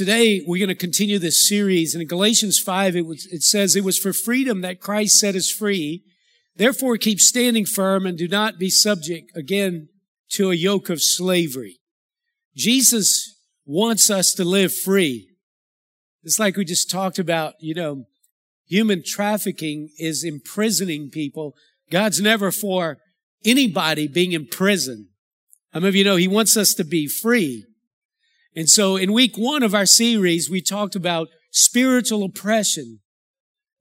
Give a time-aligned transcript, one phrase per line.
[0.00, 1.94] today we're going to continue this series.
[1.94, 5.34] And in Galatians 5, it, was, it says, It was for freedom that Christ set
[5.34, 6.04] us free.
[6.56, 9.90] Therefore keep standing firm and do not be subject again
[10.30, 11.80] to a yoke of slavery.
[12.56, 13.36] Jesus
[13.66, 15.28] wants us to live free.
[16.22, 18.04] It's like we just talked about, you know,
[18.66, 21.54] human trafficking is imprisoning people.
[21.90, 22.96] God's never for
[23.44, 25.10] anybody being in prison.
[25.74, 27.66] How many of you know he wants us to be free?
[28.54, 33.00] And so in week one of our series, we talked about spiritual oppression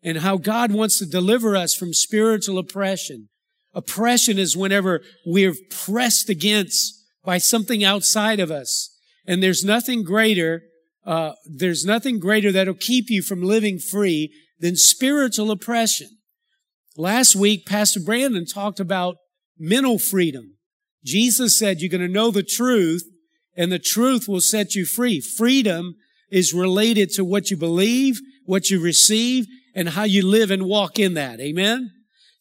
[0.02, 3.30] and how God wants to deliver us from spiritual oppression.
[3.74, 8.96] Oppression is whenever we're pressed against by something outside of us.
[9.26, 10.64] And there's nothing greater,
[11.06, 16.10] uh, there's nothing greater that'll keep you from living free than spiritual oppression.
[16.98, 19.18] Last week, Pastor Brandon talked about
[19.58, 20.58] mental freedom.
[21.04, 23.04] Jesus said you're going to know the truth
[23.60, 25.20] and the truth will set you free.
[25.20, 25.96] Freedom
[26.32, 30.98] is related to what you believe, what you receive, and how you live and walk
[30.98, 31.42] in that.
[31.42, 31.92] Amen.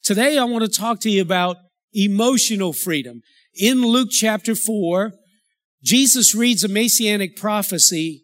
[0.05, 1.57] Today I want to talk to you about
[1.93, 3.23] emotional freedom.
[3.53, 5.13] In Luke chapter four,
[5.83, 8.23] Jesus reads a messianic prophecy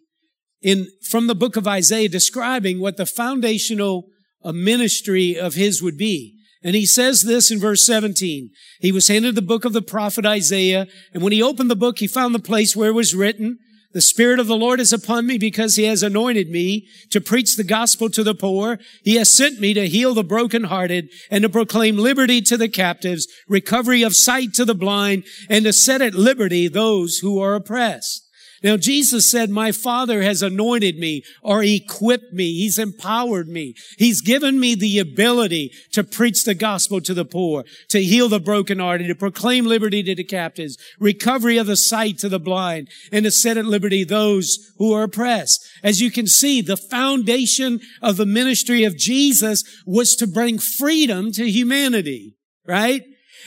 [0.62, 4.04] in, from the book of Isaiah describing what the foundational
[4.44, 6.36] ministry of his would be.
[6.64, 8.50] And he says this in verse 17.
[8.80, 11.98] He was handed the book of the prophet Isaiah, and when he opened the book,
[11.98, 13.58] he found the place where it was written,
[13.94, 17.56] the Spirit of the Lord is upon me because he has anointed me to preach
[17.56, 18.80] the gospel to the poor.
[19.04, 23.28] He has sent me to heal the brokenhearted and to proclaim liberty to the captives,
[23.48, 28.23] recovery of sight to the blind, and to set at liberty those who are oppressed.
[28.64, 32.54] Now, Jesus said, my Father has anointed me or equipped me.
[32.54, 33.74] He's empowered me.
[33.98, 38.40] He's given me the ability to preach the gospel to the poor, to heal the
[38.40, 43.26] brokenhearted, to proclaim liberty to the captives, recovery of the sight to the blind, and
[43.26, 45.62] to set at liberty those who are oppressed.
[45.82, 51.32] As you can see, the foundation of the ministry of Jesus was to bring freedom
[51.32, 53.02] to humanity, right?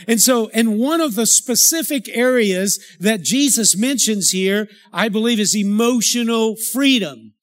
[0.08, 5.56] And so, and one of the specific areas that Jesus mentions here, I believe is
[5.56, 7.34] emotional freedom.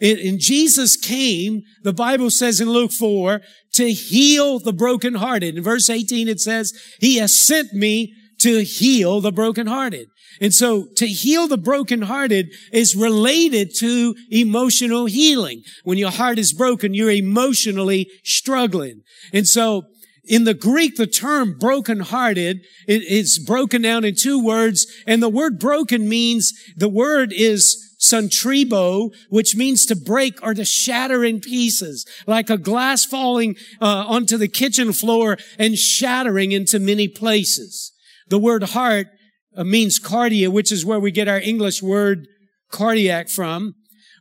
[0.00, 3.40] And Jesus came, the Bible says in Luke 4,
[3.74, 5.56] to heal the brokenhearted.
[5.56, 10.08] In verse 18 it says, He has sent me to heal the brokenhearted.
[10.40, 15.62] And so to heal the brokenhearted is related to emotional healing.
[15.84, 19.02] When your heart is broken, you're emotionally struggling.
[19.32, 19.84] And so
[20.26, 25.58] in the Greek, the term brokenhearted is broken down in two words, and the word
[25.58, 32.06] broken means, the word is suntribo, which means to break or to shatter in pieces,
[32.26, 37.92] like a glass falling uh, onto the kitchen floor and shattering into many places.
[38.28, 39.08] The word heart
[39.56, 42.26] uh, means cardia, which is where we get our English word
[42.70, 43.74] cardiac from.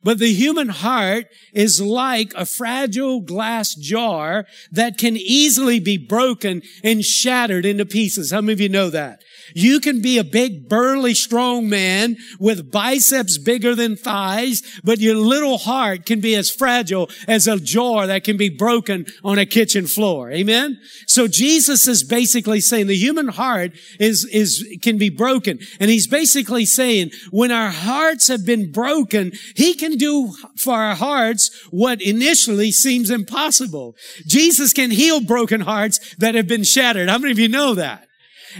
[0.03, 6.61] But the human heart is like a fragile glass jar that can easily be broken
[6.83, 8.31] and shattered into pieces.
[8.31, 9.23] How many of you know that?
[9.55, 15.15] You can be a big, burly, strong man with biceps bigger than thighs, but your
[15.15, 19.45] little heart can be as fragile as a jar that can be broken on a
[19.45, 20.31] kitchen floor.
[20.31, 20.79] Amen?
[21.07, 25.59] So Jesus is basically saying the human heart is, is, can be broken.
[25.79, 30.95] And he's basically saying when our hearts have been broken, he can do for our
[30.95, 33.95] hearts what initially seems impossible.
[34.27, 37.09] Jesus can heal broken hearts that have been shattered.
[37.09, 38.07] How many of you know that?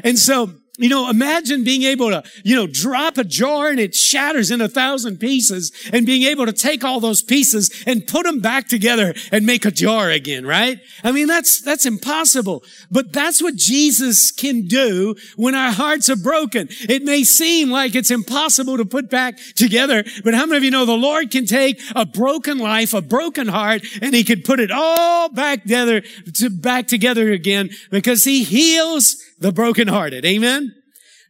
[0.04, 3.94] And so you know, imagine being able to, you know, drop a jar and it
[3.94, 8.26] shatters in a thousand pieces and being able to take all those pieces and put
[8.26, 10.80] them back together and make a jar again, right?
[11.04, 12.64] I mean, that's, that's impossible.
[12.90, 16.68] But that's what Jesus can do when our hearts are broken.
[16.90, 20.72] It may seem like it's impossible to put back together, but how many of you
[20.72, 24.60] know the Lord can take a broken life, a broken heart, and he can put
[24.60, 26.02] it all back together,
[26.34, 30.26] to back together again because he heals the brokenhearted.
[30.26, 30.74] Amen.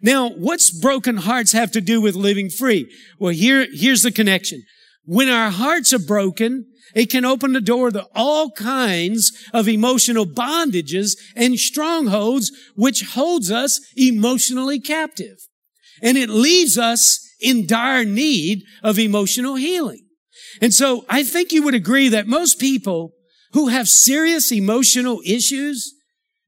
[0.01, 2.93] Now, what's broken hearts have to do with living free?
[3.19, 4.63] Well, here, here's the connection.
[5.05, 10.27] When our hearts are broken, it can open the door to all kinds of emotional
[10.27, 15.37] bondages and strongholds, which holds us emotionally captive.
[16.01, 20.05] And it leaves us in dire need of emotional healing.
[20.61, 23.13] And so I think you would agree that most people
[23.53, 25.93] who have serious emotional issues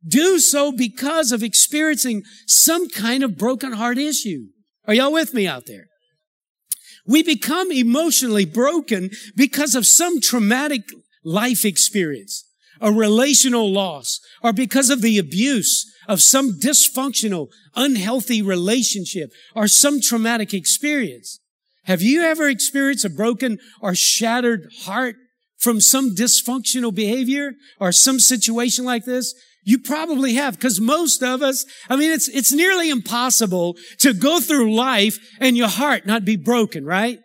[0.08, 4.48] do so because of experiencing some kind of broken heart issue.
[4.88, 5.88] Are y'all with me out there?
[7.08, 10.82] We become emotionally broken because of some traumatic
[11.24, 12.46] life experience,
[12.82, 20.00] a relational loss, or because of the abuse of some dysfunctional, unhealthy relationship or some
[20.02, 21.40] traumatic experience.
[21.86, 25.16] Have you ever experienced a broken or shattered heart
[25.58, 29.34] from some dysfunctional behavior or some situation like this?
[29.66, 34.40] You probably have, because most of us, I mean, it's, it's nearly impossible to go
[34.40, 37.20] through life and your heart not be broken, right?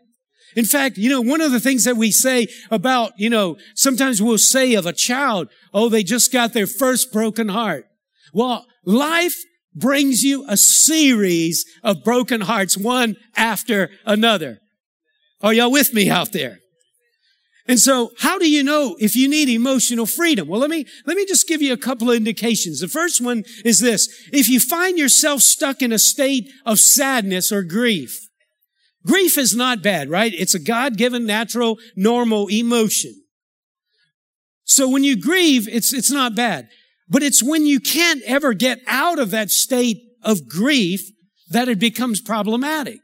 [0.57, 4.23] In fact, you know, one of the things that we say about, you know, sometimes
[4.23, 7.85] we'll say of a child, oh, they just got their first broken heart.
[8.33, 9.37] Well, life
[9.75, 14.61] brings you a series of broken hearts, one after another.
[15.43, 16.60] Are y'all with me out there?
[17.71, 20.49] And so how do you know if you need emotional freedom?
[20.49, 22.81] Well, let me, let me just give you a couple of indications.
[22.81, 24.09] The first one is this.
[24.33, 28.27] If you find yourself stuck in a state of sadness or grief,
[29.07, 30.33] grief is not bad, right?
[30.37, 33.15] It's a God-given, natural, normal emotion.
[34.65, 36.69] So when you grieve, it's, it's not bad.
[37.09, 41.03] But it's when you can't ever get out of that state of grief
[41.51, 42.99] that it becomes problematic.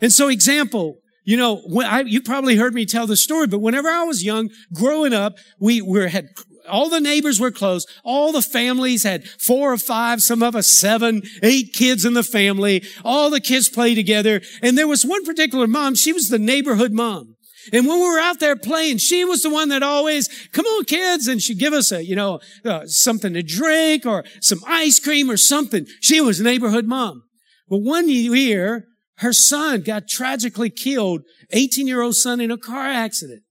[0.00, 3.60] And so example, you know, when I, you probably heard me tell the story, but
[3.60, 6.28] whenever I was young, growing up, we were, had,
[6.68, 7.86] all the neighbors were close.
[8.04, 12.22] All the families had four or five, some of us seven, eight kids in the
[12.22, 12.84] family.
[13.04, 14.42] All the kids played together.
[14.62, 15.94] And there was one particular mom.
[15.94, 17.36] She was the neighborhood mom.
[17.72, 20.84] And when we were out there playing, she was the one that always, come on
[20.84, 25.00] kids, and she'd give us a, you know, uh, something to drink or some ice
[25.00, 25.86] cream or something.
[26.00, 27.22] She was neighborhood mom.
[27.70, 28.86] But one year,
[29.18, 33.42] her son got tragically killed, 18 year old son in a car accident.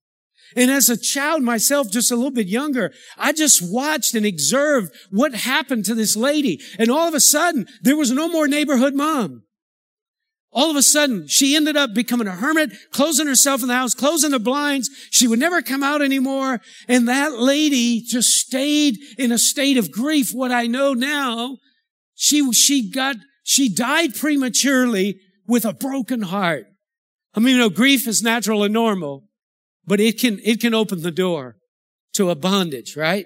[0.56, 4.94] And as a child myself, just a little bit younger, I just watched and observed
[5.10, 6.62] what happened to this lady.
[6.78, 9.44] And all of a sudden, there was no more neighborhood mom.
[10.52, 13.96] All of a sudden, she ended up becoming a hermit, closing herself in the house,
[13.96, 14.88] closing the blinds.
[15.10, 16.62] She would never come out anymore.
[16.88, 20.32] And that lady just stayed in a state of grief.
[20.32, 21.58] What I know now,
[22.14, 26.66] she, she got, she died prematurely with a broken heart.
[27.34, 29.24] I mean, you know, grief is natural and normal,
[29.86, 31.58] but it can, it can open the door
[32.14, 33.26] to a bondage, right?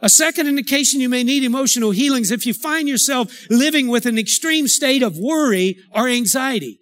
[0.00, 4.04] A second indication you may need emotional healing is if you find yourself living with
[4.06, 6.78] an extreme state of worry or anxiety.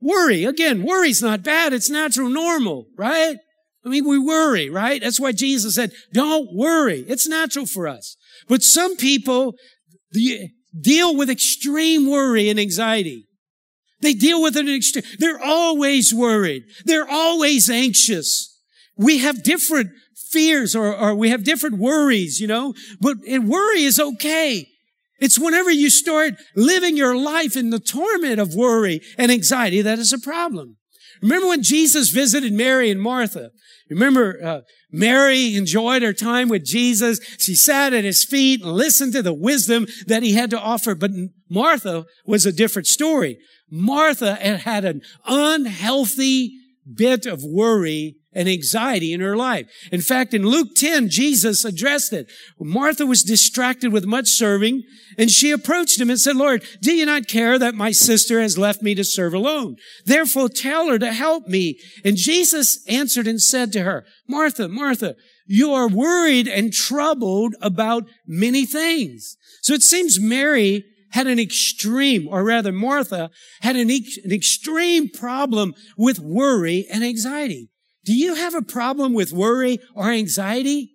[0.00, 1.72] Worry, again, worry's not bad.
[1.72, 3.36] It's natural, normal, right?
[3.84, 5.00] I mean, we worry, right?
[5.00, 7.04] That's why Jesus said, don't worry.
[7.08, 8.16] It's natural for us.
[8.48, 9.54] But some people
[10.78, 13.27] deal with extreme worry and anxiety.
[14.00, 15.04] They deal with it extreme.
[15.18, 16.64] They're always worried.
[16.84, 18.56] They're always anxious.
[18.96, 19.90] We have different
[20.30, 24.68] fears or, or we have different worries, you know, but and worry is okay.
[25.20, 29.98] It's whenever you start living your life in the torment of worry and anxiety that
[29.98, 30.76] is a problem.
[31.20, 33.50] Remember when Jesus visited Mary and Martha?
[33.90, 34.60] Remember, uh,
[34.92, 37.18] Mary enjoyed her time with Jesus.
[37.38, 40.94] She sat at his feet and listened to the wisdom that he had to offer.
[40.94, 41.10] But
[41.48, 43.38] Martha was a different story.
[43.70, 46.58] Martha had an unhealthy
[46.94, 49.66] bit of worry and anxiety in her life.
[49.90, 52.30] In fact, in Luke 10, Jesus addressed it.
[52.58, 54.84] Martha was distracted with much serving,
[55.16, 58.58] and she approached him and said, Lord, do you not care that my sister has
[58.58, 59.76] left me to serve alone?
[60.04, 61.78] Therefore tell her to help me.
[62.04, 65.16] And Jesus answered and said to her, Martha, Martha,
[65.46, 69.36] you are worried and troubled about many things.
[69.62, 75.74] So it seems Mary had an extreme, or rather Martha had an, an extreme problem
[75.96, 77.70] with worry and anxiety.
[78.04, 80.92] Do you have a problem with worry or anxiety?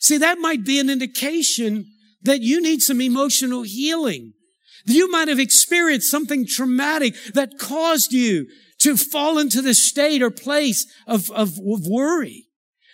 [0.00, 1.86] See, that might be an indication
[2.22, 4.32] that you need some emotional healing.
[4.86, 8.46] You might have experienced something traumatic that caused you
[8.80, 12.43] to fall into this state or place of, of, of worry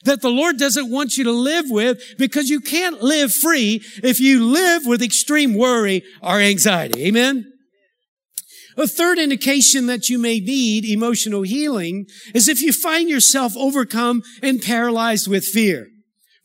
[0.04, 4.18] that the Lord doesn't want you to live with because you can't live free if
[4.20, 7.06] you live with extreme worry or anxiety.
[7.06, 7.52] Amen.
[8.76, 14.22] A third indication that you may need emotional healing is if you find yourself overcome
[14.42, 15.88] and paralyzed with fear.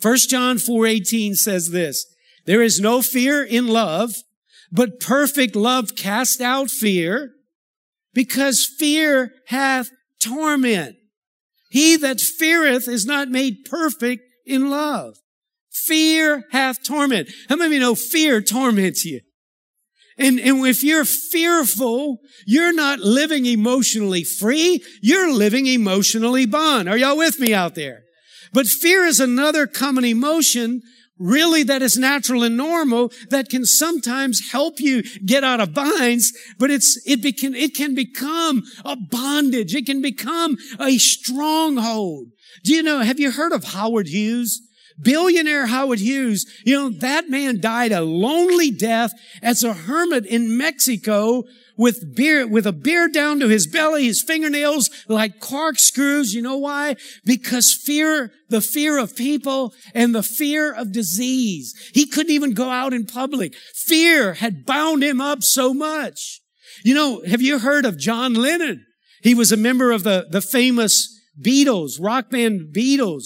[0.01, 2.05] 1 John 4:18 says this,
[2.45, 4.12] there is no fear in love,
[4.71, 7.31] but perfect love casts out fear,
[8.13, 9.89] because fear hath
[10.21, 10.95] torment.
[11.75, 15.17] He that feareth is not made perfect in love.
[15.70, 17.29] Fear hath torment.
[17.50, 19.20] How many of you know fear torments you?
[20.17, 24.86] And, and if you're fearful, you're not living emotionally free.
[25.01, 26.88] You're living emotionally bond.
[26.88, 28.03] Are y'all with me out there?
[28.53, 30.82] But fear is another common emotion
[31.17, 36.34] really that is natural and normal that can sometimes help you get out of binds,
[36.60, 39.74] but it's, it, can it can become a bondage.
[39.74, 42.27] It can become a stronghold.
[42.63, 44.62] Do you know, have you heard of Howard Hughes?
[44.98, 50.57] Billionaire Howard Hughes, you know, that man died a lonely death as a hermit in
[50.57, 51.43] Mexico
[51.77, 56.34] with beer, with a beard down to his belly, his fingernails like corkscrews.
[56.34, 56.96] You know why?
[57.25, 61.74] Because fear, the fear of people and the fear of disease.
[61.94, 63.55] He couldn't even go out in public.
[63.74, 66.41] Fear had bound him up so much.
[66.84, 68.86] You know, have you heard of John Lennon?
[69.22, 73.25] He was a member of the, the famous Beatles, rock band Beatles.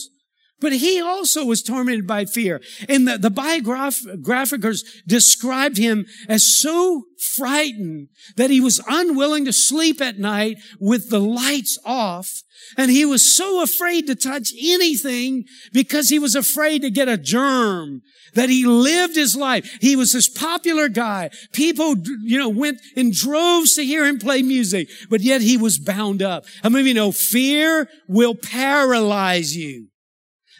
[0.61, 2.61] But he also was tormented by fear.
[2.87, 7.03] And the, the biographers described him as so
[7.37, 12.43] frightened that he was unwilling to sleep at night with the lights off.
[12.77, 17.17] And he was so afraid to touch anything because he was afraid to get a
[17.17, 18.01] germ
[18.33, 19.77] that he lived his life.
[19.81, 21.29] He was this popular guy.
[21.53, 25.79] People, you know, went in droves to hear him play music, but yet he was
[25.79, 26.45] bound up.
[26.63, 29.88] How many of you know fear will paralyze you?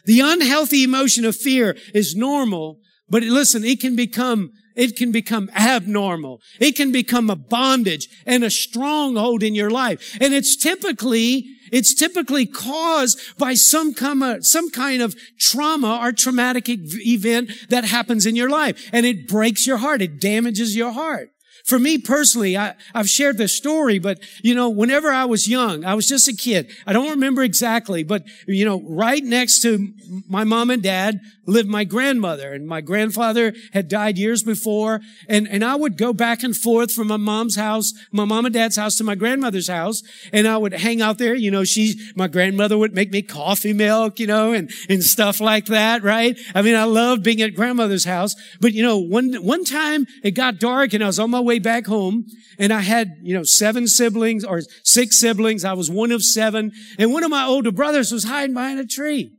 [0.05, 2.79] The unhealthy emotion of fear is normal,
[3.09, 6.41] but listen, it can become it can become abnormal.
[6.57, 10.17] It can become a bondage and a stronghold in your life.
[10.21, 15.99] And it's typically, it's typically caused by some kind of, uh, some kind of trauma
[16.01, 18.89] or traumatic event that happens in your life.
[18.93, 20.01] And it breaks your heart.
[20.01, 21.31] It damages your heart.
[21.65, 25.85] For me personally, I, have shared this story, but you know, whenever I was young,
[25.85, 26.71] I was just a kid.
[26.85, 29.93] I don't remember exactly, but you know, right next to
[30.27, 35.01] my mom and dad lived my grandmother and my grandfather had died years before.
[35.27, 38.53] And, and I would go back and forth from my mom's house, my mom and
[38.53, 40.01] dad's house to my grandmother's house.
[40.31, 41.35] And I would hang out there.
[41.35, 45.39] You know, she, my grandmother would make me coffee milk, you know, and, and stuff
[45.39, 46.37] like that, right?
[46.53, 48.35] I mean, I loved being at grandmother's house.
[48.61, 51.59] But you know, one, one time it got dark and I was on my way
[51.59, 52.25] back home
[52.57, 55.65] and I had, you know, seven siblings or six siblings.
[55.65, 58.85] I was one of seven and one of my older brothers was hiding behind a
[58.85, 59.31] tree.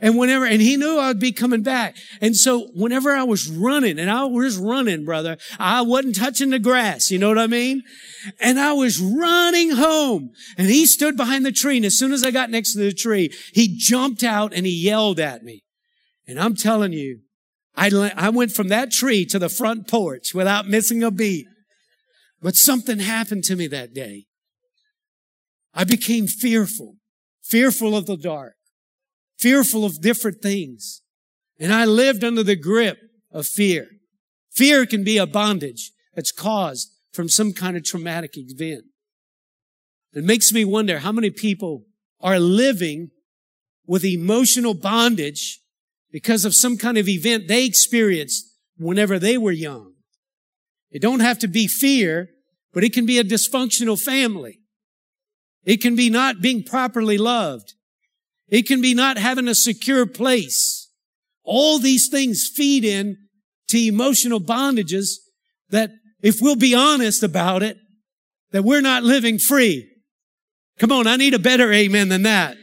[0.00, 1.96] And whenever, and he knew I'd be coming back.
[2.20, 6.58] And so whenever I was running, and I was running, brother, I wasn't touching the
[6.58, 7.10] grass.
[7.10, 7.82] You know what I mean?
[8.40, 11.76] And I was running home and he stood behind the tree.
[11.76, 14.72] And as soon as I got next to the tree, he jumped out and he
[14.72, 15.62] yelled at me.
[16.26, 17.20] And I'm telling you,
[17.76, 21.46] I, I went from that tree to the front porch without missing a beat.
[22.40, 24.26] But something happened to me that day.
[25.72, 26.96] I became fearful,
[27.42, 28.55] fearful of the dark,
[29.38, 31.02] fearful of different things.
[31.58, 32.98] And I lived under the grip
[33.30, 33.88] of fear.
[34.52, 38.84] Fear can be a bondage that's caused from some kind of traumatic event.
[40.12, 41.84] It makes me wonder how many people
[42.20, 43.10] are living
[43.86, 45.60] with emotional bondage
[46.10, 48.46] because of some kind of event they experienced
[48.78, 49.92] whenever they were young.
[50.90, 52.30] It don't have to be fear,
[52.72, 54.60] but it can be a dysfunctional family.
[55.64, 57.74] It can be not being properly loved.
[58.48, 60.90] It can be not having a secure place.
[61.42, 63.16] All these things feed in
[63.68, 65.16] to emotional bondages
[65.70, 65.90] that
[66.22, 67.76] if we'll be honest about it,
[68.52, 69.88] that we're not living free.
[70.78, 72.56] Come on, I need a better amen than that.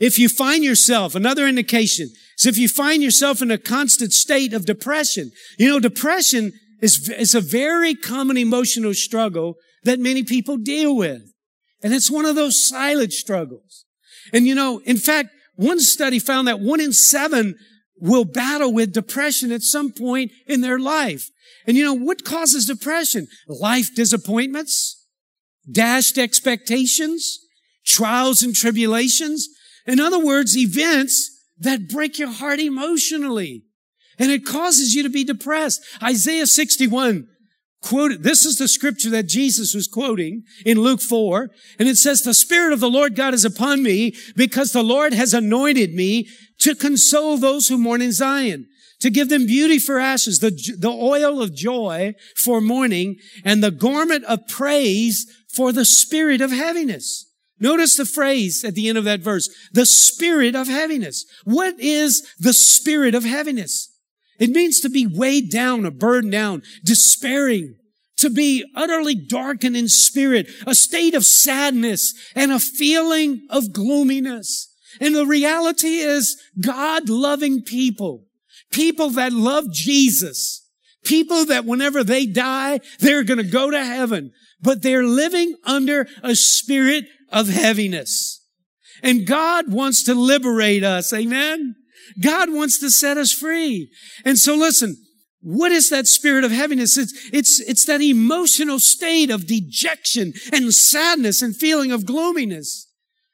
[0.00, 4.52] If you find yourself, another indication is if you find yourself in a constant state
[4.52, 5.30] of depression.
[5.58, 9.54] You know, depression is, is a very common emotional struggle
[9.84, 11.22] that many people deal with.
[11.82, 13.84] And it's one of those silent struggles.
[14.32, 17.56] And you know, in fact, one study found that one in seven
[17.98, 21.28] will battle with depression at some point in their life.
[21.66, 23.28] And you know, what causes depression?
[23.46, 25.06] Life disappointments,
[25.70, 27.38] dashed expectations,
[27.84, 29.48] trials and tribulations.
[29.86, 33.64] In other words, events that break your heart emotionally.
[34.18, 35.80] And it causes you to be depressed.
[36.02, 37.28] Isaiah 61
[37.82, 41.50] quoted, this is the scripture that Jesus was quoting in Luke 4.
[41.78, 45.12] And it says, the Spirit of the Lord God is upon me because the Lord
[45.12, 46.28] has anointed me
[46.60, 48.66] to console those who mourn in Zion,
[49.00, 53.70] to give them beauty for ashes, the, the oil of joy for mourning, and the
[53.70, 57.26] garment of praise for the spirit of heaviness.
[57.58, 61.24] Notice the phrase at the end of that verse, the spirit of heaviness.
[61.44, 63.91] What is the spirit of heaviness?
[64.42, 67.76] It means to be weighed down or burdened down, despairing,
[68.16, 74.66] to be utterly darkened in spirit, a state of sadness and a feeling of gloominess.
[75.00, 78.24] And the reality is God loving people,
[78.72, 80.68] people that love Jesus,
[81.04, 86.08] people that whenever they die, they're going to go to heaven, but they're living under
[86.24, 88.44] a spirit of heaviness.
[89.04, 91.12] And God wants to liberate us.
[91.12, 91.76] Amen.
[92.20, 93.90] God wants to set us free.
[94.24, 94.96] And so listen,
[95.40, 96.96] what is that spirit of heaviness?
[96.96, 102.88] It's, it's, it's that emotional state of dejection and sadness and feeling of gloominess.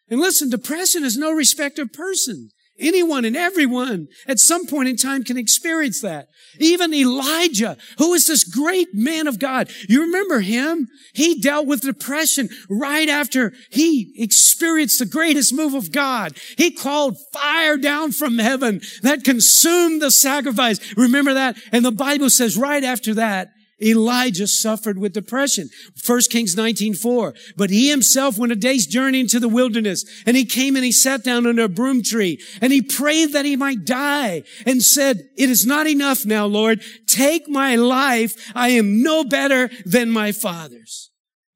[0.09, 2.49] And listen, depression is no respect of person.
[2.79, 6.29] Anyone and everyone at some point in time can experience that.
[6.59, 9.71] Even Elijah, who is this great man of God.
[9.89, 10.89] You remember him?
[11.13, 16.37] He dealt with depression right after he experienced the greatest move of God.
[16.57, 20.79] He called fire down from heaven that consumed the sacrifice.
[20.97, 21.57] Remember that?
[21.73, 25.71] And the Bible says right after that, Elijah suffered with depression.
[26.05, 27.35] 1 Kings 19:4.
[27.57, 30.93] But he himself went a day's journey into the wilderness, and he came and he
[30.93, 35.29] sat down under a broom tree, and he prayed that he might die, and said,
[35.37, 36.83] It is not enough now, Lord.
[37.07, 38.51] Take my life.
[38.55, 41.11] I am no better than my fathers.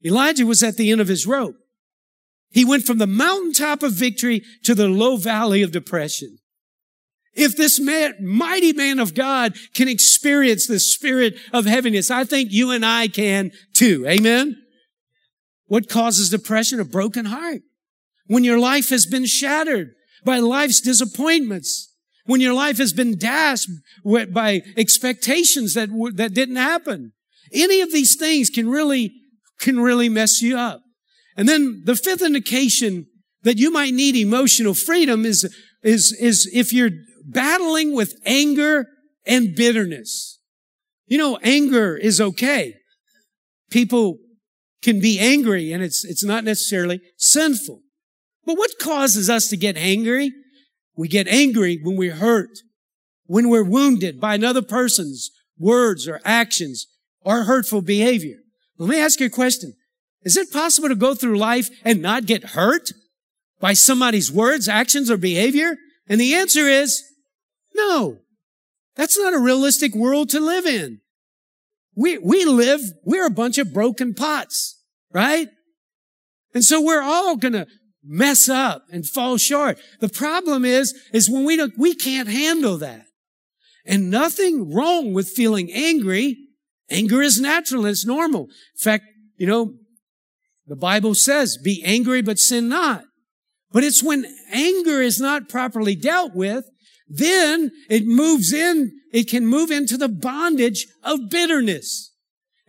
[0.05, 1.57] Elijah was at the end of his rope.
[2.50, 6.38] He went from the mountaintop of victory to the low valley of depression.
[7.35, 12.53] If this man, mighty man of God can experience the spirit of heaviness, I think
[12.53, 14.05] you and I can too.
[14.07, 14.57] Amen.
[15.67, 16.81] What causes depression?
[16.81, 17.62] A broken heart.
[18.27, 21.95] When your life has been shattered by life's disappointments.
[22.25, 23.69] When your life has been dashed
[24.05, 27.12] by expectations that, that didn't happen.
[27.53, 29.12] Any of these things can really,
[29.59, 30.83] can really mess you up.
[31.37, 33.07] And then the fifth indication
[33.43, 36.91] that you might need emotional freedom is, is, is if you're
[37.25, 38.87] battling with anger
[39.26, 40.38] and bitterness.
[41.07, 42.75] You know, anger is okay.
[43.71, 44.19] People
[44.83, 47.81] can be angry and it's, it's not necessarily sinful.
[48.45, 50.33] But what causes us to get angry?
[50.97, 52.59] We get angry when we're hurt,
[53.26, 56.87] when we're wounded by another person's words or actions
[57.21, 58.38] or hurtful behavior.
[58.79, 59.75] Let me ask you a question.
[60.23, 62.91] Is it possible to go through life and not get hurt
[63.61, 65.76] by somebody's words, actions, or behavior?
[66.09, 67.02] And the answer is
[67.75, 68.19] no.
[68.97, 71.00] That's not a realistic world to live in.
[71.95, 75.49] We, we live, we're a bunch of broken pots, right?
[76.55, 77.67] And so we're all gonna
[78.02, 79.79] mess up and fall short.
[80.00, 83.07] The problem is, is when we don't, we can't handle that.
[83.85, 86.37] And nothing wrong with feeling angry.
[86.91, 88.43] Anger is natural it's normal.
[88.43, 89.05] In fact,
[89.37, 89.75] you know,
[90.67, 93.05] the Bible says, be angry, but sin not.
[93.73, 96.67] But it's when anger is not properly dealt with
[97.14, 102.10] then it moves in, it can move into the bondage of bitterness.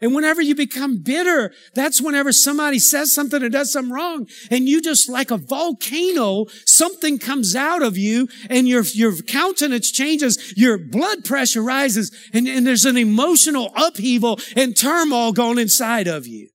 [0.02, 4.68] And whenever you become bitter, that's whenever somebody says something or does something wrong, and
[4.68, 10.54] you just like a volcano, something comes out of you, and your, your countenance changes,
[10.58, 16.28] your blood pressure rises, and, and there's an emotional upheaval and turmoil going inside of
[16.28, 16.50] you.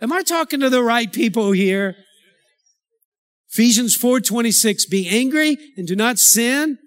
[0.00, 1.94] Am I talking to the right people here?
[3.50, 6.78] Ephesians 4:26 be angry and do not sin.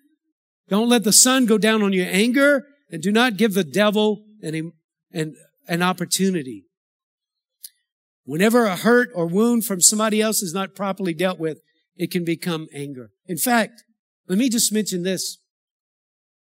[0.67, 4.23] Don't let the sun go down on your anger and do not give the devil
[4.41, 4.71] an,
[5.11, 5.35] an,
[5.67, 6.65] an opportunity.
[8.23, 11.59] Whenever a hurt or wound from somebody else is not properly dealt with,
[11.95, 13.09] it can become anger.
[13.25, 13.83] In fact,
[14.27, 15.39] let me just mention this.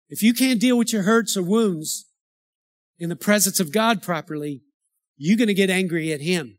[0.09, 2.07] If you can't deal with your hurts or wounds
[2.98, 4.62] in the presence of God properly,
[5.16, 6.59] you're going to get angry at Him.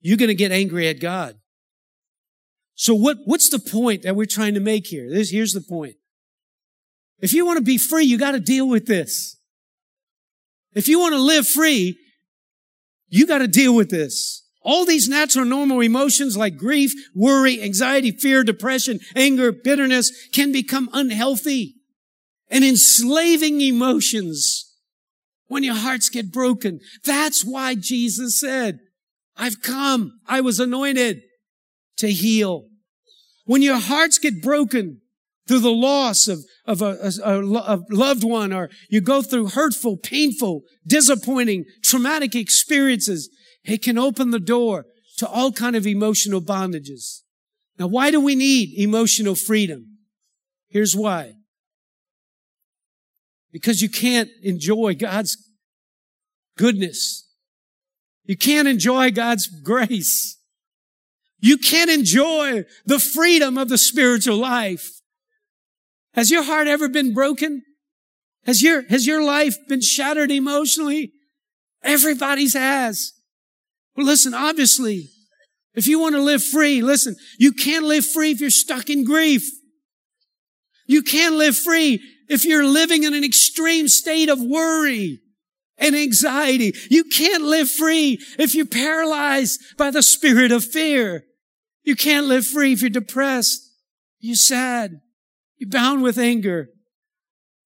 [0.00, 1.39] You're going to get angry at God.
[2.80, 5.06] So what, what's the point that we're trying to make here?
[5.10, 5.96] This, here's the point.
[7.20, 9.36] If you want to be free, you got to deal with this.
[10.72, 11.98] If you want to live free,
[13.10, 14.48] you got to deal with this.
[14.62, 20.88] All these natural normal emotions like grief, worry, anxiety, fear, depression, anger, bitterness can become
[20.94, 21.74] unhealthy
[22.48, 24.74] and enslaving emotions
[25.48, 26.80] when your hearts get broken.
[27.04, 28.78] That's why Jesus said,
[29.36, 30.18] I've come.
[30.26, 31.20] I was anointed
[31.98, 32.69] to heal.
[33.50, 35.00] When your hearts get broken
[35.48, 39.96] through the loss of, of a, a, a, loved one, or you go through hurtful,
[39.96, 43.28] painful, disappointing, traumatic experiences,
[43.64, 44.86] it can open the door
[45.16, 47.22] to all kind of emotional bondages.
[47.76, 49.98] Now, why do we need emotional freedom?
[50.68, 51.32] Here's why.
[53.50, 55.36] Because you can't enjoy God's
[56.56, 57.28] goodness.
[58.22, 60.39] You can't enjoy God's grace.
[61.40, 65.00] You can't enjoy the freedom of the spiritual life.
[66.14, 67.62] Has your heart ever been broken?
[68.46, 71.12] Has your, has your life been shattered emotionally?
[71.82, 73.12] Everybody's has.
[73.96, 75.08] Well, listen, obviously,
[75.74, 79.04] if you want to live free, listen, you can't live free if you're stuck in
[79.04, 79.48] grief.
[80.86, 85.20] You can't live free if you're living in an extreme state of worry
[85.78, 86.74] and anxiety.
[86.90, 91.24] You can't live free if you're paralyzed by the spirit of fear.
[91.82, 93.60] You can't live free if you're depressed.
[94.18, 95.00] You're sad.
[95.56, 96.68] You're bound with anger.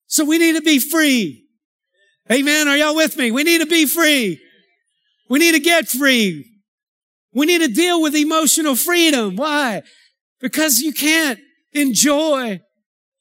[0.07, 1.47] So we need to be free.
[2.31, 2.69] Amen.
[2.69, 3.31] Are y'all with me?
[3.31, 4.41] We need to be free.
[5.29, 6.47] We need to get free.
[7.33, 9.37] We need to deal with emotional freedom.
[9.37, 9.83] Why?
[10.41, 11.41] Because you can't
[11.73, 12.61] enjoy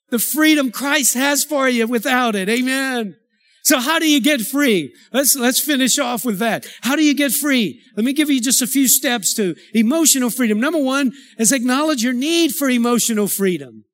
[0.10, 2.47] the freedom Christ has for you without it.
[2.47, 3.15] Amen.
[3.63, 4.93] So how do you get free?
[5.13, 6.67] Let's, let's finish off with that.
[6.82, 7.82] How do you get free?
[7.95, 10.60] Let me give you just a few steps to emotional freedom.
[10.60, 13.86] Number one is acknowledge your need for emotional freedom.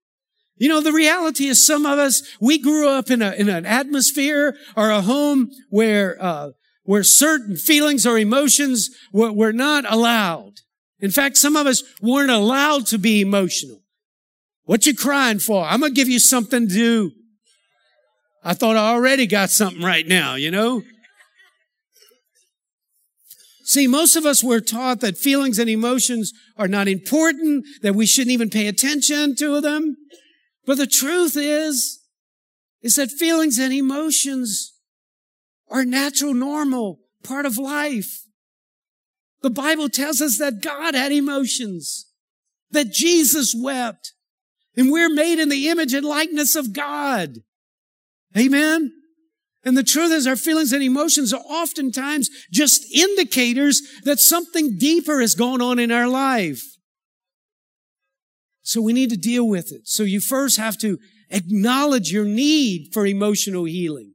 [0.57, 3.65] You know, the reality is some of us, we grew up in a, in an
[3.67, 6.49] atmosphere or a home where, uh,
[6.83, 10.55] where certain feelings or emotions were, were not allowed.
[10.99, 13.83] In fact, some of us weren't allowed to be emotional.
[14.63, 15.63] What you crying for?
[15.63, 17.11] I'm going to give you something to do.
[18.43, 20.83] I thought I already got something right now, you know?
[23.63, 28.07] See, most of us were taught that feelings and emotions are not important, that we
[28.07, 29.95] shouldn't even pay attention to them.
[30.65, 31.99] But the truth is,
[32.81, 34.73] is that feelings and emotions
[35.69, 38.23] are natural, normal part of life.
[39.41, 42.07] The Bible tells us that God had emotions,
[42.71, 44.13] that Jesus wept,
[44.75, 47.43] and we're made in the image and likeness of God.
[48.37, 48.91] Amen.
[49.63, 55.19] And the truth is our feelings and emotions are oftentimes just indicators that something deeper
[55.19, 56.63] is going on in our life.
[58.61, 59.81] So we need to deal with it.
[59.87, 60.97] So you first have to
[61.29, 64.13] acknowledge your need for emotional healing.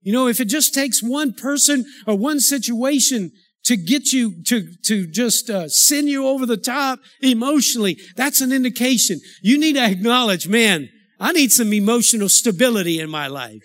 [0.00, 3.32] You know, if it just takes one person or one situation
[3.64, 8.52] to get you to to just uh, send you over the top emotionally, that's an
[8.52, 9.20] indication.
[9.42, 13.62] You need to acknowledge, man, I need some emotional stability in my life.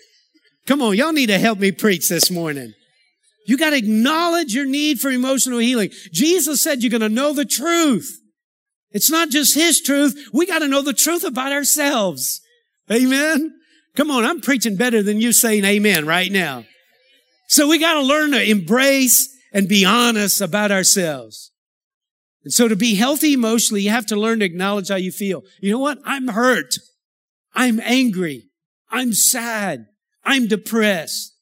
[0.66, 2.72] Come on, y'all need to help me preach this morning.
[3.46, 5.90] You got to acknowledge your need for emotional healing.
[6.12, 8.20] Jesus said you're going to know the truth.
[8.92, 10.28] It's not just his truth.
[10.32, 12.40] We got to know the truth about ourselves.
[12.90, 13.52] Amen.
[13.96, 14.24] Come on.
[14.24, 16.64] I'm preaching better than you saying amen right now.
[17.48, 21.50] So we got to learn to embrace and be honest about ourselves.
[22.44, 25.42] And so to be healthy emotionally, you have to learn to acknowledge how you feel.
[25.60, 25.98] You know what?
[26.04, 26.76] I'm hurt.
[27.54, 28.50] I'm angry.
[28.90, 29.86] I'm sad.
[30.24, 31.34] I'm depressed.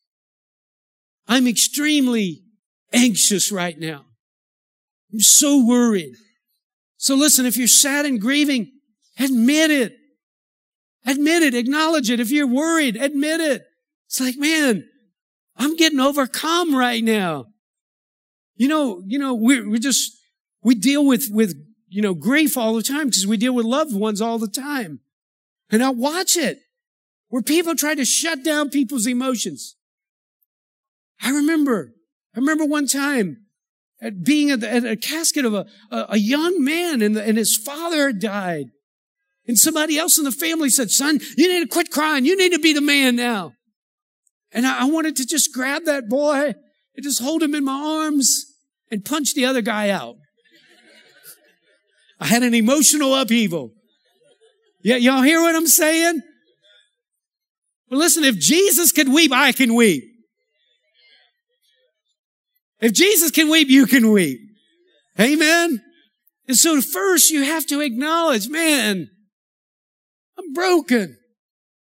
[1.29, 2.42] I'm extremely
[2.92, 4.05] anxious right now.
[5.12, 6.14] I'm so worried.
[6.96, 8.73] So listen, if you're sad and grieving,
[9.18, 9.96] admit it.
[11.07, 11.55] Admit it.
[11.55, 12.20] Acknowledge it.
[12.20, 13.62] If you're worried, admit it.
[14.07, 14.85] It's like, man,
[15.57, 17.46] I'm getting overcome right now.
[18.57, 20.12] You know, you know, we we just,
[20.62, 21.55] we deal with, with,
[21.88, 25.01] you know, grief all the time because we deal with loved ones all the time.
[25.71, 26.59] And I watch it
[27.29, 29.77] where people try to shut down people's emotions.
[31.23, 31.93] I remember,
[32.35, 33.47] I remember one time
[34.03, 37.23] at being at, the, at a casket of a, a, a young man and, the,
[37.23, 38.67] and his father had died.
[39.47, 42.25] And somebody else in the family said, son, you need to quit crying.
[42.25, 43.53] You need to be the man now.
[44.53, 46.55] And I, I wanted to just grab that boy
[46.95, 48.47] and just hold him in my arms
[48.91, 50.17] and punch the other guy out.
[52.19, 53.73] I had an emotional upheaval.
[54.83, 56.23] Yeah, y'all hear what I'm saying?
[57.90, 60.05] Well, listen, if Jesus can weep, I can weep.
[62.81, 64.40] If Jesus can weep, you can weep.
[65.19, 65.83] Amen.
[66.49, 69.11] And so first you have to acknowledge, man,
[70.38, 71.19] I'm broken.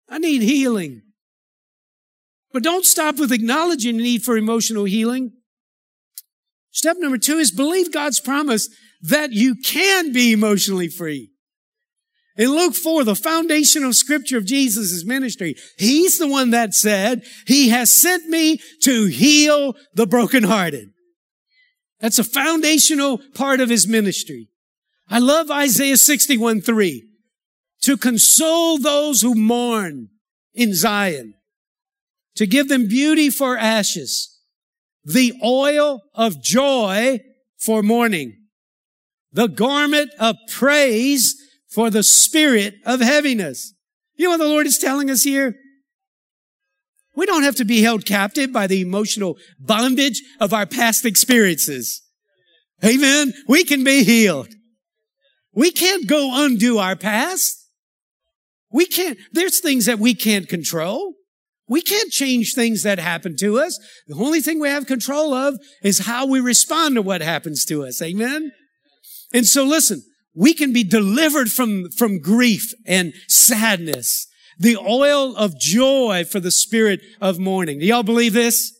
[0.09, 1.03] I need healing.
[2.53, 5.33] But don't stop with acknowledging the need for emotional healing.
[6.72, 8.68] Step number two is believe God's promise
[9.03, 11.31] that you can be emotionally free.
[12.37, 17.71] In Luke 4, the foundational scripture of Jesus' ministry, he's the one that said, he
[17.71, 20.90] has sent me to heal the brokenhearted.
[22.01, 24.49] That's a foundational part of his ministry.
[25.09, 27.07] I love Isaiah 61, 3.
[27.83, 30.09] To console those who mourn
[30.55, 31.35] in Zion,
[32.37, 34.38] to give them beauty for ashes,
[35.05, 37.21] the oil of joy
[37.59, 38.37] for mourning,
[39.33, 41.35] the garment of praise
[41.70, 43.74] for the spirit of heaviness.
[44.16, 45.54] You know what the Lord is telling us here?
[47.16, 52.02] We don't have to be held captive by the emotional bondage of our past experiences.
[52.85, 53.33] Amen.
[53.48, 54.48] We can be healed.
[55.52, 57.56] We can't go undo our past.
[58.72, 61.14] We can't, there's things that we can't control.
[61.68, 63.78] We can't change things that happen to us.
[64.06, 67.85] The only thing we have control of is how we respond to what happens to
[67.85, 68.00] us.
[68.00, 68.52] Amen.
[69.33, 70.02] And so listen,
[70.35, 74.27] we can be delivered from, from grief and sadness.
[74.59, 77.79] The oil of joy for the spirit of mourning.
[77.79, 78.73] Do y'all believe this?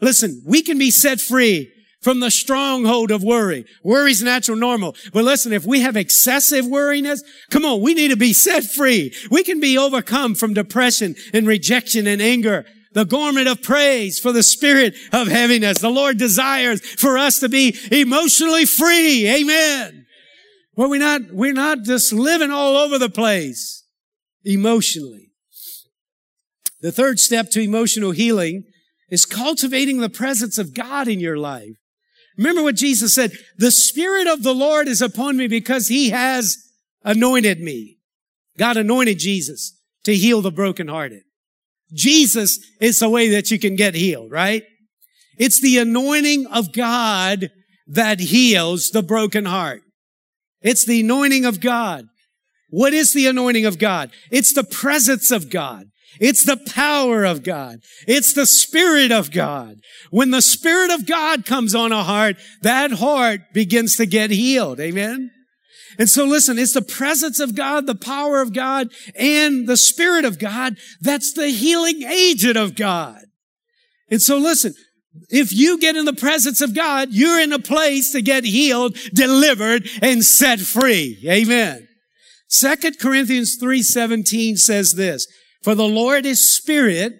[0.00, 3.64] Listen, we can be set free from the stronghold of worry.
[3.84, 4.96] Worry's natural, normal.
[5.12, 9.14] But listen, if we have excessive worriness, come on, we need to be set free.
[9.30, 12.66] We can be overcome from depression and rejection and anger.
[12.92, 15.78] The garment of praise for the spirit of heaviness.
[15.78, 19.28] The Lord desires for us to be emotionally free.
[19.28, 20.01] Amen.
[20.74, 23.84] Where we're not, we're not just living all over the place
[24.44, 25.30] emotionally.
[26.80, 28.64] The third step to emotional healing
[29.10, 31.76] is cultivating the presence of God in your life.
[32.38, 36.56] Remember what Jesus said, the Spirit of the Lord is upon me because He has
[37.04, 37.98] anointed me.
[38.58, 41.22] God anointed Jesus to heal the brokenhearted.
[41.92, 44.64] Jesus is the way that you can get healed, right?
[45.38, 47.50] It's the anointing of God
[47.86, 49.82] that heals the broken heart.
[50.62, 52.06] It's the anointing of God.
[52.70, 54.10] What is the anointing of God?
[54.30, 55.86] It's the presence of God.
[56.20, 57.80] It's the power of God.
[58.06, 59.76] It's the Spirit of God.
[60.10, 64.80] When the Spirit of God comes on a heart, that heart begins to get healed.
[64.80, 65.30] Amen.
[65.98, 70.24] And so listen, it's the presence of God, the power of God, and the Spirit
[70.24, 73.20] of God that's the healing agent of God.
[74.10, 74.74] And so listen,
[75.28, 78.96] if you get in the presence of God, you're in a place to get healed,
[79.12, 81.22] delivered, and set free.
[81.28, 81.86] Amen.
[82.48, 85.26] Second Corinthians 3:17 says this,
[85.62, 87.14] for the Lord is spirit,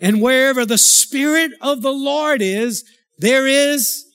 [0.00, 2.84] and wherever the spirit of the Lord is,
[3.18, 4.06] there is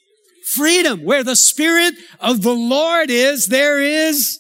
[0.48, 1.04] freedom.
[1.04, 4.40] Where the spirit of the Lord is, there is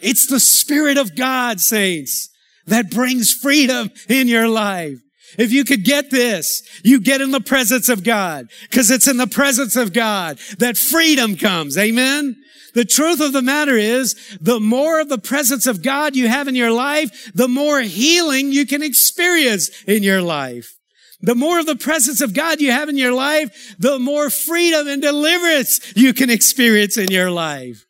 [0.00, 2.28] it's the spirit of God, saints,
[2.66, 4.98] that brings freedom in your life.
[5.38, 9.16] If you could get this, you get in the presence of God because it's in
[9.16, 11.76] the presence of God that freedom comes.
[11.78, 12.36] Amen.
[12.74, 16.48] The truth of the matter is the more of the presence of God you have
[16.48, 20.76] in your life, the more healing you can experience in your life.
[21.20, 24.88] The more of the presence of God you have in your life, the more freedom
[24.88, 27.86] and deliverance you can experience in your life.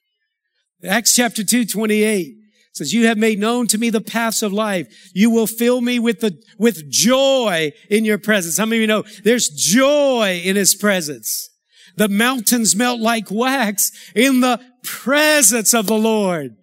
[0.86, 2.43] Acts chapter 2, 28
[2.74, 4.88] says, you have made known to me the paths of life.
[5.14, 8.58] You will fill me with the, with joy in your presence.
[8.58, 11.50] How many of you know there's joy in his presence?
[11.96, 16.56] The mountains melt like wax in the presence of the Lord.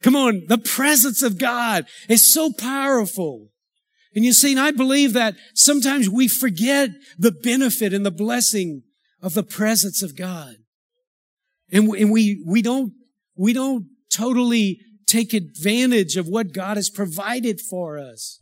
[0.00, 0.42] Come on.
[0.46, 3.48] The presence of God is so powerful.
[4.14, 8.82] And you see, and I believe that sometimes we forget the benefit and the blessing
[9.20, 10.54] of the presence of God.
[11.72, 12.92] And, and we, we don't,
[13.34, 14.78] we don't totally
[15.12, 18.40] take advantage of what God has provided for us.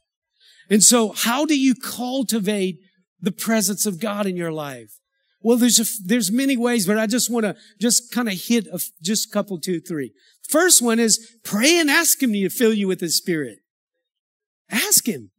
[0.69, 2.79] And so how do you cultivate
[3.21, 4.99] the presence of God in your life?
[5.43, 8.67] Well, there's a, there's many ways, but I just want to just kind of hit
[8.67, 10.13] a, just a couple, two, three.
[10.49, 13.59] First one is pray and ask Him to fill you with His Spirit.
[14.71, 15.31] Ask Him.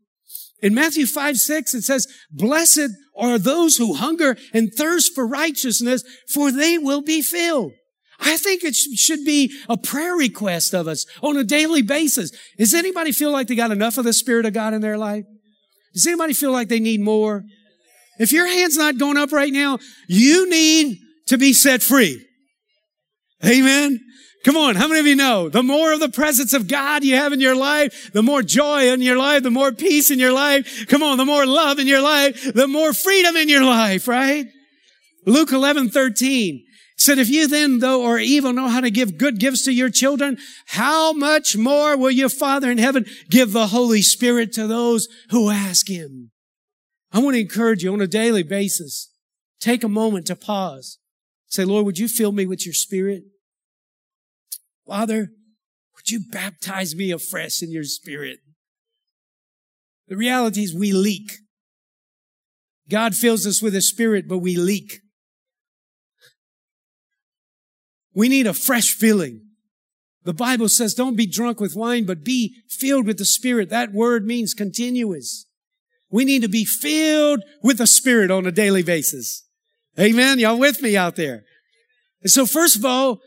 [0.61, 6.03] In Matthew 5, 6, it says, blessed are those who hunger and thirst for righteousness,
[6.31, 7.73] for they will be filled.
[8.21, 12.31] I think it should be a prayer request of us on a daily basis.
[12.57, 15.25] Does anybody feel like they got enough of the Spirit of God in their life?
[15.93, 17.43] Does anybody feel like they need more?
[18.19, 22.23] If your hand's not going up right now, you need to be set free.
[23.43, 23.99] Amen.
[24.45, 24.75] Come on.
[24.75, 27.41] How many of you know the more of the presence of God you have in
[27.41, 30.85] your life, the more joy in your life, the more peace in your life.
[30.87, 31.17] Come on.
[31.17, 34.45] The more love in your life, the more freedom in your life, right?
[35.25, 36.63] Luke 11, 13
[37.01, 39.89] said, if you then, though are evil, know how to give good gifts to your
[39.89, 40.37] children,
[40.67, 45.49] how much more will your Father in heaven give the Holy Spirit to those who
[45.49, 46.31] ask Him?
[47.11, 49.09] I want to encourage you on a daily basis.
[49.59, 50.97] Take a moment to pause.
[51.47, 53.23] Say, Lord, would you fill me with your spirit?
[54.87, 55.31] Father,
[55.95, 58.39] would you baptize me afresh in your spirit?
[60.07, 61.31] The reality is we leak.
[62.89, 64.99] God fills us with his spirit, but we leak.
[68.13, 69.41] We need a fresh filling.
[70.23, 73.69] The Bible says don't be drunk with wine, but be filled with the Spirit.
[73.69, 75.45] That word means continuous.
[76.09, 79.45] We need to be filled with the Spirit on a daily basis.
[79.99, 80.39] Amen.
[80.39, 81.43] Y'all with me out there?
[82.21, 83.19] And so first of all,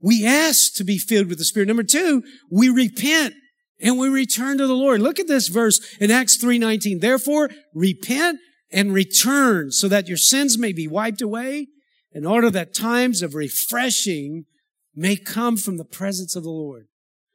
[0.00, 1.68] we ask to be filled with the Spirit.
[1.68, 3.34] Number two, we repent
[3.80, 5.00] and we return to the Lord.
[5.00, 7.00] Look at this verse in Acts 3.19.
[7.00, 8.38] Therefore, repent
[8.70, 11.68] and return so that your sins may be wiped away
[12.16, 14.46] in order that times of refreshing
[14.94, 16.86] may come from the presence of the Lord.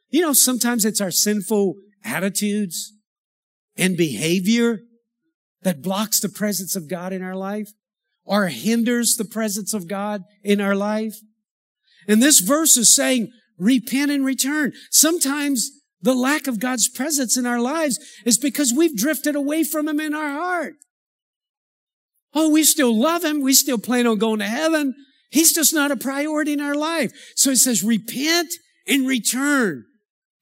[0.10, 2.92] You know, sometimes it's our sinful attitudes
[3.78, 4.80] and behavior
[5.62, 7.70] that blocks the presence of God in our life
[8.26, 11.18] or hinders the presence of God in our life.
[12.08, 14.74] And this verse is saying, repent and return.
[14.90, 15.70] Sometimes
[16.02, 20.00] the lack of God's presence in our lives is because we've drifted away from Him
[20.00, 20.74] in our heart.
[22.34, 23.42] Oh, we still love him.
[23.42, 24.96] We still plan on going to heaven.
[25.30, 27.12] He's just not a priority in our life.
[27.36, 28.50] So it says repent
[28.88, 29.86] and return.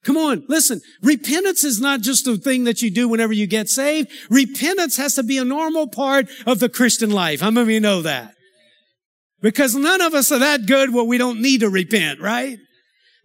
[0.02, 0.80] Come on, listen.
[1.02, 4.10] Repentance is not just a thing that you do whenever you get saved.
[4.30, 7.40] Repentance has to be a normal part of the Christian life.
[7.40, 8.34] How many of you know that?
[9.42, 12.58] Because none of us are that good where we don't need to repent, right?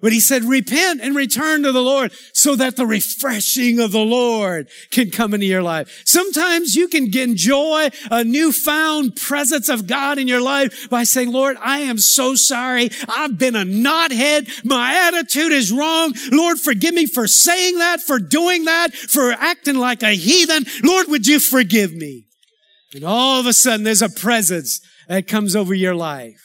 [0.01, 4.03] But he said, repent and return to the Lord so that the refreshing of the
[4.03, 6.03] Lord can come into your life.
[6.05, 11.57] Sometimes you can enjoy a newfound presence of God in your life by saying, Lord,
[11.61, 12.89] I am so sorry.
[13.07, 14.65] I've been a knothead.
[14.65, 16.13] My attitude is wrong.
[16.31, 20.65] Lord, forgive me for saying that, for doing that, for acting like a heathen.
[20.83, 22.27] Lord, would you forgive me?
[22.93, 26.44] And all of a sudden there's a presence that comes over your life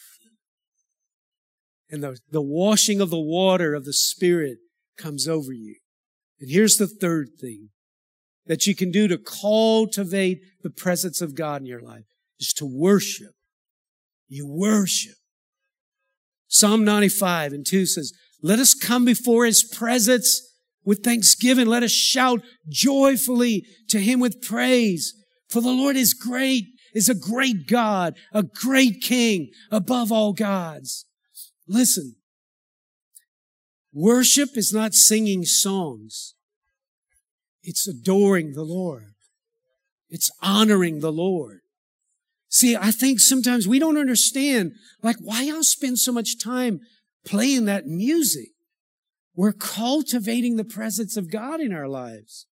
[1.90, 4.58] and the, the washing of the water of the Spirit
[4.96, 5.76] comes over you.
[6.40, 7.70] And here's the third thing
[8.46, 12.04] that you can do to cultivate the presence of God in your life
[12.38, 13.32] is to worship.
[14.28, 15.14] You worship.
[16.48, 20.40] Psalm 95 and 2 says, let us come before his presence
[20.84, 21.66] with thanksgiving.
[21.66, 25.14] Let us shout joyfully to him with praise.
[25.48, 31.06] For the Lord is great, is a great God, a great king above all gods.
[31.70, 32.16] Listen,
[33.92, 36.34] worship is not singing songs.
[37.62, 39.14] It's adoring the Lord.
[40.08, 41.60] It's honoring the Lord.
[42.48, 46.80] See, I think sometimes we don't understand, like, why y'all spend so much time
[47.24, 48.48] playing that music?
[49.36, 52.46] We're cultivating the presence of God in our lives.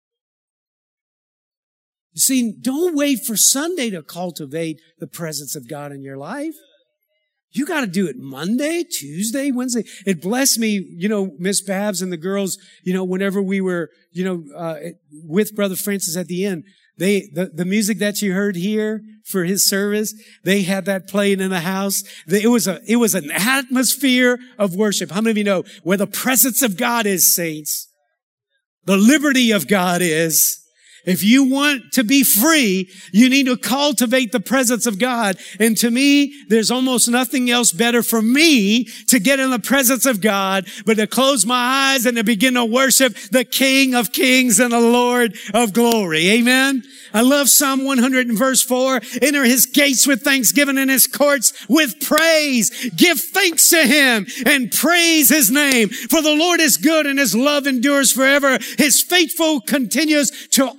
[2.12, 6.56] You see, don't wait for Sunday to cultivate the presence of God in your life.
[7.56, 9.86] You got to do it Monday, Tuesday, Wednesday.
[10.06, 13.90] It blessed me, you know, Miss Babs and the girls, you know, whenever we were,
[14.12, 14.76] you know, uh,
[15.24, 16.66] with Brother Francis at the end,
[16.98, 20.14] they, the, the music that you heard here for his service,
[20.44, 22.04] they had that playing in the house.
[22.28, 25.12] It was a, it was an atmosphere of worship.
[25.12, 27.88] How many of you know where the presence of God is, saints?
[28.84, 30.62] The liberty of God is.
[31.06, 35.38] If you want to be free, you need to cultivate the presence of God.
[35.60, 40.06] And to me, there's almost nothing else better for me to get in the presence
[40.06, 44.12] of God, but to close my eyes and to begin to worship the King of
[44.12, 46.30] Kings and the Lord of Glory.
[46.30, 46.84] Amen.
[47.14, 49.00] I love Psalm 100 and verse 4.
[49.22, 52.90] Enter his gates with thanksgiving and his courts with praise.
[52.90, 55.88] Give thanks to him and praise his name.
[55.88, 58.58] For the Lord is good and his love endures forever.
[58.78, 60.72] His faithful continues to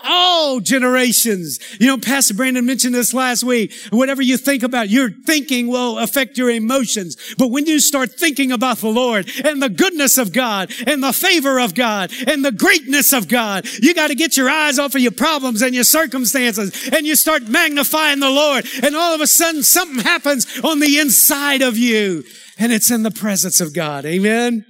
[0.61, 1.59] generations.
[1.81, 3.73] You know, Pastor Brandon mentioned this last week.
[3.91, 7.17] Whatever you think about, your thinking will affect your emotions.
[7.39, 11.13] But when you start thinking about the Lord and the goodness of God and the
[11.13, 14.95] favor of God and the greatness of God, you got to get your eyes off
[14.95, 19.15] of your problems and your circumstances circumstances and you start magnifying the Lord and all
[19.15, 22.25] of a sudden something happens on the inside of you
[22.59, 24.05] and it's in the presence of God.
[24.05, 24.65] Amen.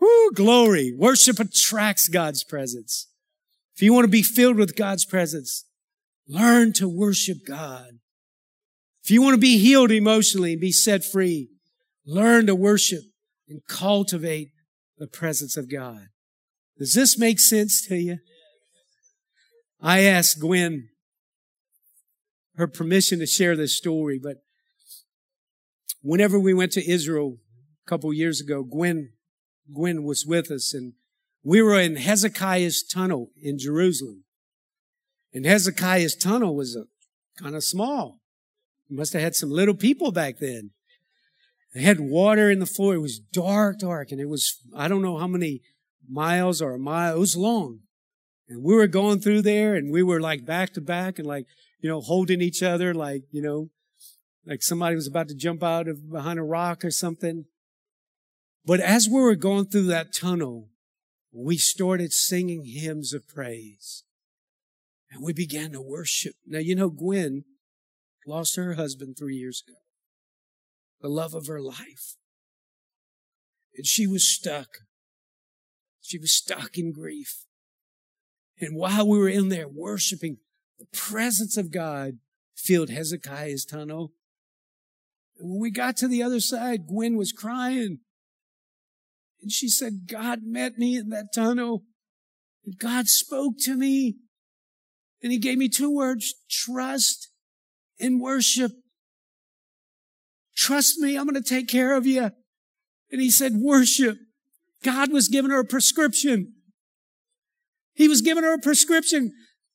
[0.00, 0.92] Woo, glory.
[0.96, 3.06] Worship attracts God's presence.
[3.78, 5.64] If you want to be filled with God's presence,
[6.26, 8.00] learn to worship God.
[9.04, 11.50] If you want to be healed emotionally and be set free,
[12.04, 13.04] learn to worship
[13.48, 14.48] and cultivate
[14.98, 16.08] the presence of God.
[16.76, 18.18] Does this make sense to you?
[19.80, 20.88] I asked Gwen
[22.56, 24.38] her permission to share this story, but
[26.02, 27.36] whenever we went to Israel
[27.86, 29.12] a couple years ago, Gwen,
[29.72, 30.94] Gwen was with us and
[31.42, 34.24] we were in Hezekiah's tunnel in Jerusalem.
[35.32, 36.76] And Hezekiah's tunnel was
[37.38, 38.20] kind of small.
[38.90, 40.70] Must have had some little people back then.
[41.74, 42.94] They had water in the floor.
[42.94, 45.60] It was dark, dark, and it was, I don't know how many
[46.08, 47.16] miles or a mile.
[47.16, 47.80] It was long.
[48.48, 51.44] And we were going through there and we were like back to back and like,
[51.80, 53.68] you know, holding each other like, you know,
[54.46, 57.44] like somebody was about to jump out of behind a rock or something.
[58.64, 60.68] But as we were going through that tunnel,
[61.32, 64.04] we started singing hymns of praise
[65.10, 66.34] and we began to worship.
[66.46, 67.44] Now, you know, Gwen
[68.26, 69.78] lost her husband three years ago,
[71.00, 72.16] the love of her life.
[73.76, 74.68] And she was stuck.
[76.00, 77.44] She was stuck in grief.
[78.60, 80.38] And while we were in there worshiping,
[80.78, 82.18] the presence of God
[82.56, 84.12] filled Hezekiah's tunnel.
[85.38, 88.00] And when we got to the other side, Gwen was crying.
[89.42, 91.84] And she said, God met me in that tunnel.
[92.64, 94.16] And God spoke to me.
[95.22, 97.28] And he gave me two words, trust
[98.00, 98.72] and worship.
[100.56, 102.30] Trust me, I'm going to take care of you.
[103.10, 104.18] And he said, worship.
[104.82, 106.54] God was giving her a prescription.
[107.94, 109.32] He was giving her a prescription.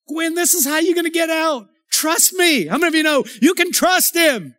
[0.07, 1.67] Gwen, this is how you're going to get out.
[1.91, 2.67] Trust me.
[2.67, 4.55] How many of you know you can trust him?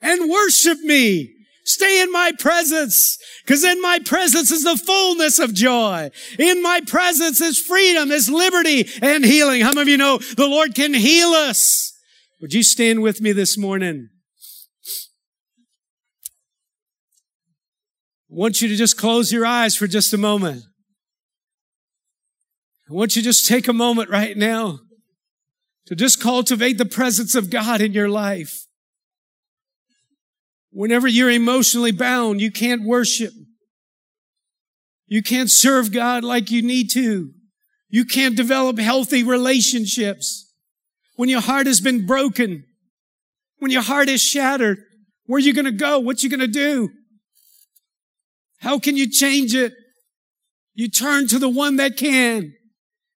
[0.00, 1.32] And worship me.
[1.64, 3.18] Stay in my presence.
[3.46, 6.10] Cause in my presence is the fullness of joy.
[6.38, 9.60] In my presence is freedom, is liberty and healing.
[9.60, 11.92] How many of you know the Lord can heal us?
[12.40, 14.08] Would you stand with me this morning?
[18.30, 20.64] I want you to just close your eyes for just a moment.
[22.90, 24.80] I want you to just take a moment right now
[25.86, 28.66] to just cultivate the presence of God in your life.
[30.72, 33.32] Whenever you're emotionally bound, you can't worship.
[35.06, 37.30] You can't serve God like you need to.
[37.90, 40.50] You can't develop healthy relationships.
[41.16, 42.64] When your heart has been broken,
[43.58, 44.78] when your heart is shattered,
[45.26, 45.98] where are you going to go?
[45.98, 46.88] What are you going to do?
[48.60, 49.74] How can you change it?
[50.74, 52.54] You turn to the one that can.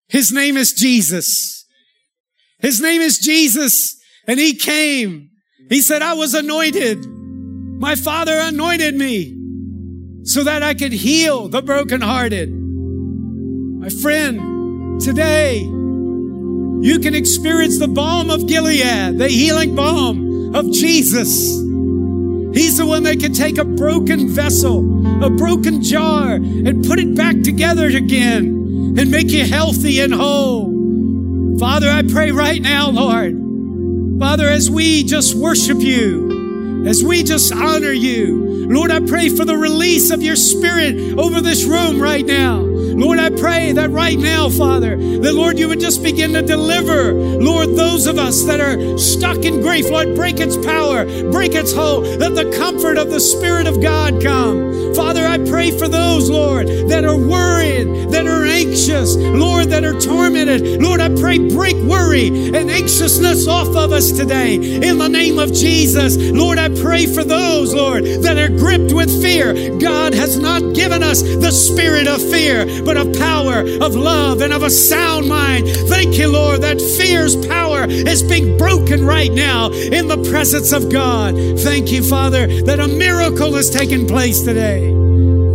[0.08, 1.64] His name is Jesus.
[2.58, 3.96] His name is Jesus
[4.26, 5.30] and he came.
[5.70, 7.15] He said, I was anointed.
[7.78, 9.36] My father anointed me
[10.24, 12.50] so that I could heal the brokenhearted.
[12.50, 21.56] My friend, today you can experience the balm of Gilead, the healing balm of Jesus.
[22.56, 24.78] He's the one that can take a broken vessel,
[25.22, 31.58] a broken jar, and put it back together again and make you healthy and whole.
[31.58, 33.36] Father, I pray right now, Lord,
[34.18, 36.25] Father, as we just worship you,
[36.86, 41.40] as we just honor you, Lord, I pray for the release of your spirit over
[41.40, 42.60] this room right now.
[42.96, 47.12] Lord, I pray that right now, Father, that Lord, you would just begin to deliver,
[47.12, 49.90] Lord, those of us that are stuck in grief.
[49.90, 54.22] Lord, break its power, break its hold, let the comfort of the Spirit of God
[54.22, 54.94] come.
[54.94, 60.00] Father, I pray for those, Lord, that are worried, that are anxious, Lord, that are
[60.00, 60.80] tormented.
[60.80, 65.52] Lord, I pray break worry and anxiousness off of us today in the name of
[65.52, 66.16] Jesus.
[66.16, 69.54] Lord, I pray for those, Lord, that are gripped with fear.
[69.78, 74.52] God has not given us the spirit of fear, but of power, of love, and
[74.52, 75.68] of a sound mind.
[75.88, 80.90] Thank you, Lord, that fear's power is being broken right now in the presence of
[80.90, 81.34] God.
[81.60, 84.92] Thank you, Father, that a miracle is taking place today.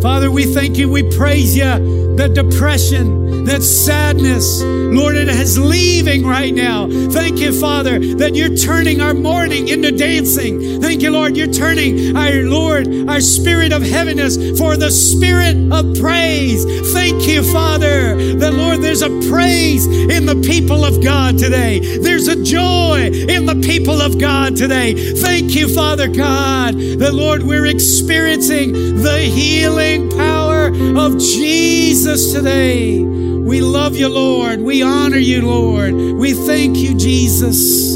[0.02, 6.26] Father, we thank you, we praise you, that depression, that sadness, Lord, it is leaving
[6.26, 6.88] right now.
[7.10, 10.82] Thank you, Father, that you're turning our mourning into dancing.
[10.82, 15.98] Thank you, Lord, you're turning our Lord, our spirit of heaviness for the spirit of
[16.00, 16.66] praise.
[16.94, 21.98] Thank you, Father, that Lord, there's a praise in the people of God today.
[22.00, 25.14] There's a joy in the people of God today.
[25.16, 33.00] Thank you, Father God, that Lord, we're experiencing the healing power of Jesus today.
[33.04, 34.60] We love you, Lord.
[34.60, 35.94] We honor you, Lord.
[35.94, 37.96] We thank you, Jesus.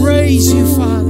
[0.00, 1.02] Praise you, Father.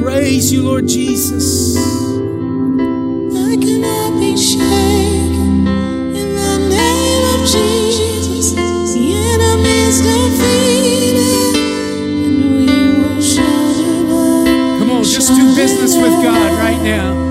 [0.00, 1.76] Praise you, Lord Jesus.
[1.76, 5.66] I cannot be shaken
[6.16, 8.52] in the name of Jesus.
[8.52, 11.56] The enemy is defeated,
[12.24, 12.66] and we
[12.98, 14.78] will shout it out.
[14.78, 17.21] Come on, just do business with God right now.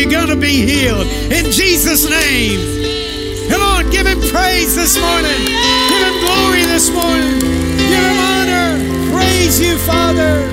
[0.00, 3.50] You're going to be healed in Jesus' name.
[3.50, 5.44] Come on, give him praise this morning.
[5.44, 7.38] Give him glory this morning.
[7.40, 9.12] Give him honor.
[9.12, 10.48] Praise you, Father.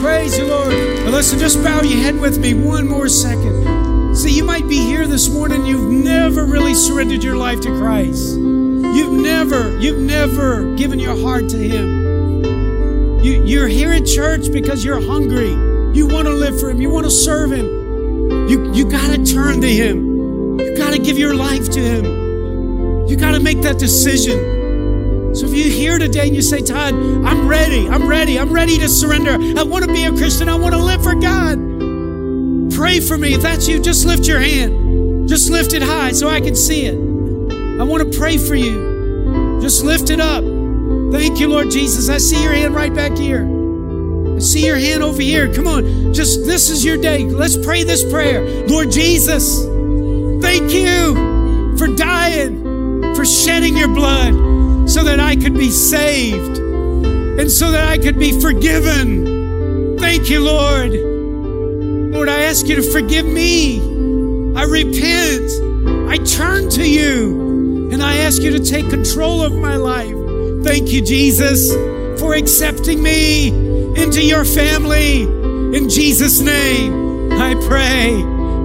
[0.00, 0.72] Praise you, Lord.
[1.04, 4.16] Now listen, just bow your head with me one more second.
[4.16, 8.36] See, you might be here this morning, you've never really surrendered your life to Christ.
[8.36, 12.44] You've never, you've never given your heart to Him.
[13.22, 15.50] You, you're here at church because you're hungry.
[15.94, 16.80] You want to live for Him.
[16.80, 17.83] You want to serve Him.
[18.48, 20.58] You, you got to turn to Him.
[20.60, 23.06] You got to give your life to Him.
[23.08, 25.34] You got to make that decision.
[25.34, 28.78] So if you're here today and you say, Todd, I'm ready, I'm ready, I'm ready
[28.78, 29.32] to surrender.
[29.58, 30.48] I want to be a Christian.
[30.48, 31.58] I want to live for God.
[32.72, 33.34] Pray for me.
[33.34, 35.28] If that's you, just lift your hand.
[35.28, 36.94] Just lift it high so I can see it.
[37.80, 39.58] I want to pray for you.
[39.60, 40.44] Just lift it up.
[41.12, 42.08] Thank you, Lord Jesus.
[42.08, 43.53] I see your hand right back here.
[44.34, 45.52] I see your hand over here.
[45.52, 46.12] Come on.
[46.12, 47.24] Just this is your day.
[47.24, 48.66] Let's pray this prayer.
[48.66, 49.64] Lord Jesus,
[50.42, 57.50] thank you for dying, for shedding your blood so that I could be saved and
[57.50, 59.98] so that I could be forgiven.
[59.98, 60.92] Thank you, Lord.
[62.12, 63.78] Lord, I ask you to forgive me.
[64.56, 65.50] I repent.
[66.10, 70.16] I turn to you and I ask you to take control of my life.
[70.64, 71.72] Thank you, Jesus,
[72.20, 73.63] for accepting me
[73.96, 75.22] into your family.
[75.22, 78.10] In Jesus' name, I pray.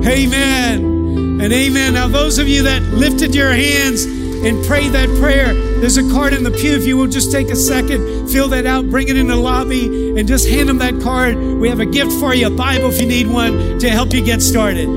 [0.08, 0.84] Amen
[1.42, 1.94] and amen.
[1.94, 6.34] Now, those of you that lifted your hands and prayed that prayer, there's a card
[6.34, 6.72] in the pew.
[6.72, 10.18] If you will just take a second, fill that out, bring it in the lobby,
[10.18, 11.38] and just hand them that card.
[11.38, 14.24] We have a gift for you, a Bible if you need one, to help you
[14.24, 14.88] get started.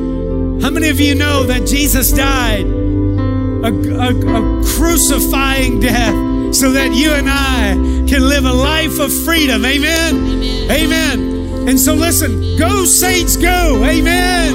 [0.63, 6.95] How many of you know that Jesus died a, a, a crucifying death so that
[6.95, 7.75] you and I
[8.09, 9.65] can live a life of freedom?
[9.65, 10.71] Amen.
[10.71, 11.69] Amen.
[11.69, 13.85] And so listen, go saints go.
[13.85, 14.55] Amen.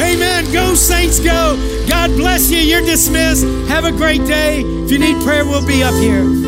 [0.00, 0.52] Amen.
[0.52, 1.56] Go saints go.
[1.88, 2.58] God bless you.
[2.58, 3.44] You're dismissed.
[3.68, 4.60] Have a great day.
[4.60, 6.43] If you need prayer, we'll be up here.